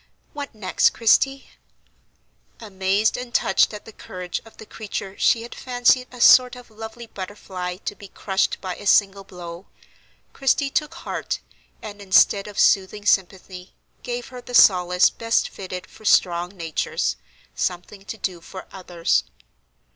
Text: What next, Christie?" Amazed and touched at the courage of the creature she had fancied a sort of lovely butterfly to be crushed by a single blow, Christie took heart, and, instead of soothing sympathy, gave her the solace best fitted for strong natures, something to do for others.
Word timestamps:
What 0.33 0.55
next, 0.55 0.93
Christie?" 0.95 1.51
Amazed 2.59 3.17
and 3.17 3.31
touched 3.31 3.71
at 3.71 3.85
the 3.85 3.91
courage 3.93 4.41
of 4.45 4.57
the 4.57 4.65
creature 4.65 5.15
she 5.19 5.43
had 5.43 5.53
fancied 5.53 6.07
a 6.11 6.19
sort 6.19 6.55
of 6.55 6.71
lovely 6.71 7.05
butterfly 7.05 7.77
to 7.85 7.93
be 7.95 8.07
crushed 8.07 8.59
by 8.61 8.77
a 8.77 8.87
single 8.87 9.23
blow, 9.23 9.67
Christie 10.33 10.71
took 10.71 10.95
heart, 10.95 11.39
and, 11.83 12.01
instead 12.01 12.47
of 12.47 12.57
soothing 12.57 13.05
sympathy, 13.05 13.75
gave 14.01 14.29
her 14.29 14.41
the 14.41 14.55
solace 14.55 15.11
best 15.11 15.49
fitted 15.49 15.85
for 15.85 16.03
strong 16.03 16.49
natures, 16.57 17.15
something 17.53 18.03
to 18.05 18.17
do 18.17 18.41
for 18.41 18.65
others. 18.71 19.23